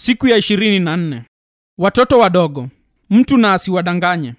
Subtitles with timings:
[0.00, 1.22] siku ya ishirini na nne.
[1.78, 2.68] Watoto wadogo.
[3.10, 4.34] Mtu na asiwadanganye.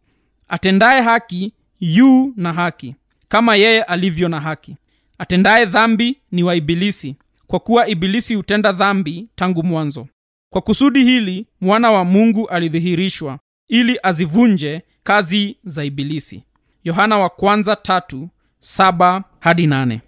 [0.47, 2.95] Atendaye haki yu na haki.
[3.27, 4.77] Kama yeye alivyo na haki.
[5.17, 7.16] Atendaye dhambi ni wa ibilisi.
[7.47, 10.07] Kwa kuwa ibilisi hutenda dhambi tangu mwanzo.
[10.50, 16.43] Kwa kusudi hili mwana wa mungu alidhihirishwa ili azivunje kazi za ibilisi.
[16.84, 20.02] Yohana wa kwanza tatu, saba hadi nane.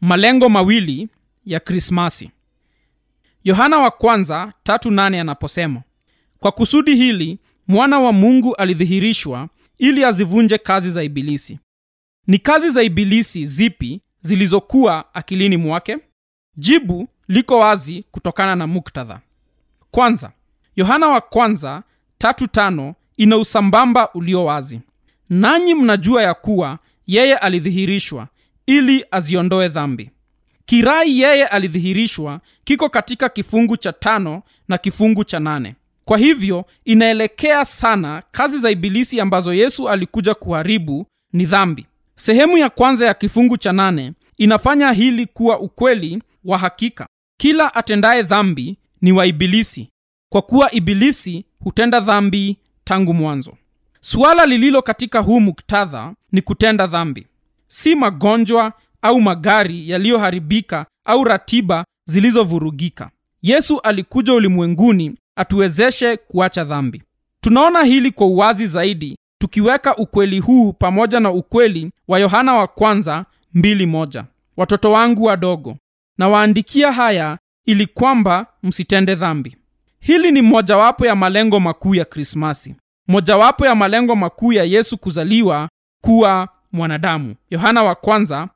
[0.00, 1.08] malengo mawili
[1.44, 2.30] ya krismasi
[3.44, 5.82] yohana wa kwanza tatu nane anaposema
[6.38, 11.58] kwa kusudi hili mwana wa mungu alidhihirishwa ili azivunje kazi za ibilisi.
[12.26, 15.98] Ni kazi za ibilisi zipi zilizokuwa akilini mwake?
[16.56, 19.20] Jibu liko wazi kutokana na muktadha.
[19.90, 20.32] Kwanza
[20.76, 21.82] yohana wa kwanza
[22.18, 24.80] tatu tano ina usambamba ulio wazi.
[25.30, 28.28] Nanyi mnajua ya kuwa yeye alidhihirishwa
[28.66, 30.10] ili aziondoe dhambi
[30.72, 35.74] kirai yeye alidhihirishwa kiko katika kifungu cha tano na kifungu cha nane.
[36.04, 41.86] Kwa hivyo inaelekea sana kazi za ibilisi ambazo yesu alikuja kuharibu ni dhambi.
[42.14, 47.06] Sehemu ya kwanza ya kifungu cha nane inafanya hili kuwa ukweli wa hakika.
[47.40, 49.88] Kila atendaye dhambi ni wa ibilisi
[50.32, 53.56] kwa kuwa ibilisi hutenda dhambi tangu mwanzo.
[54.00, 57.26] Suala lililo katika huu muktadha ni kutenda dhambi.
[57.68, 63.10] Si magonjwa au magari yaliyoharibika au ratiba zilizovurugika.
[63.42, 67.02] Yesu alikuja ulimwenguni atuwezeshe kuacha dhambi.
[67.40, 73.24] Tunaona hili kwa uwazi zaidi tukiweka ukweli huu pamoja na ukweli wa yohana wa kwanza
[73.54, 74.24] mbili moja.
[74.56, 75.76] Watoto wangu wadogo
[76.18, 79.56] nawaandikia haya ili kwamba msitende dhambi.
[80.00, 82.74] Hili ni mojawapo ya malengo makuu ya krismasi.
[83.08, 85.68] Mojawapo ya malengo makuu ya yesu kuzaliwa
[86.04, 87.34] kuwa mwanadamu.
[87.50, 88.48] Yohana wa kwanza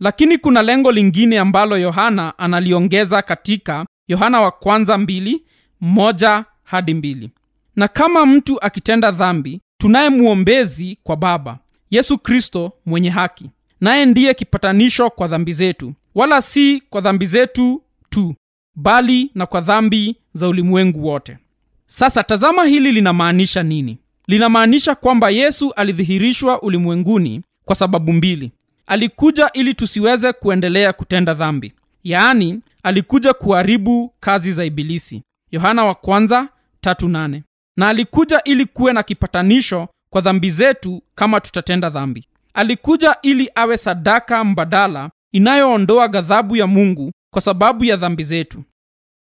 [0.00, 5.44] lakini kuna lengo lingine ambalo yohana analiongeza katika yohana wa kwanza mbili
[5.80, 7.30] moja hadi mbili.
[7.76, 11.58] Na kama mtu akitenda dhambi tunaye mwombezi kwa baba
[11.90, 13.50] yesu kristo mwenye haki.
[13.80, 15.94] Naye ndiye kipatanisho kwa dhambi zetu.
[16.14, 18.34] Wala si kwa dhambi zetu tu
[18.76, 21.38] bali na kwa dhambi za ulimwengu wote.
[21.86, 23.98] Sasa tazama hili linamaanisha nini?
[24.26, 28.52] Linamaanisha kwamba yesu alidhihirishwa ulimwenguni kwa sababu mbili
[28.90, 31.72] alikuja ili tusiweze kuendelea kutenda dhambi.
[32.04, 35.22] Yaani alikuja kuharibu kazi za ibilisi.
[35.50, 36.48] Yohana wa kwanza
[36.80, 37.44] tatu nane.
[37.76, 42.28] na alikuja ili kuwe na kipatanisho kwa dhambi zetu kama tutatenda dhambi.
[42.54, 48.62] Alikuja ili awe sadaka mbadala inayoondoa ghadhabu ya mungu kwa sababu ya dhambi zetu.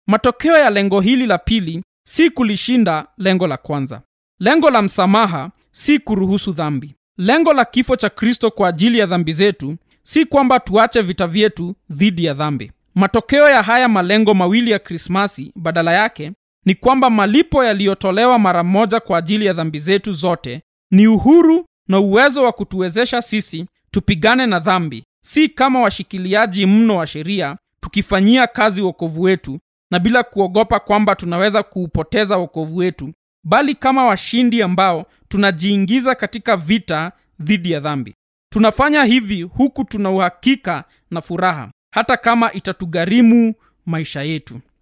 [0.07, 4.01] Matokeo ya lengo hili la pili si kulishinda lengo la kwanza.
[4.39, 9.33] Lengo la msamaha si kuruhusu dhambi lengo la kifo cha kristo kwa ajili ya dhambi
[9.33, 12.71] zetu si kwamba tuache vita vyetu dhidi ya dhambi.
[12.95, 16.31] Matokeo ya haya malengo mawili ya krismasi badala yake
[16.65, 20.61] ni kwamba malipo yaliyotolewa mara moja kwa ajili ya dhambi zetu zote
[20.91, 27.07] ni uhuru na uwezo wa kutuwezesha sisi tupigane na dhambi si kama washikiliaji mno wa
[27.07, 29.59] sheria tukifanyia kazi wokovu wetu
[29.91, 33.13] na bila kuogopa kwamba tunaweza kuupoteza wokovu wetu
[33.45, 38.15] bali kama washindi ambao tunajiingiza katika vita dhidi ya dhambi.
[38.53, 43.53] Tunafanya hivi huku tuna uhakika na furaha hata kama itatugharimu
[43.85, 44.59] maisha yetu